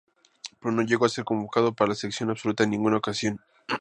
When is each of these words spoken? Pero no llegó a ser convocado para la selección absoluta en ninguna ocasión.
Pero 0.59 0.71
no 0.73 0.81
llegó 0.81 1.05
a 1.05 1.09
ser 1.09 1.23
convocado 1.25 1.75
para 1.75 1.89
la 1.89 1.93
selección 1.95 2.31
absoluta 2.31 2.63
en 2.63 2.71
ninguna 2.71 2.97
ocasión. 2.97 3.39